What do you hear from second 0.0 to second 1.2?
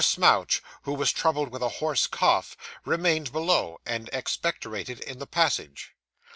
Smouch, who was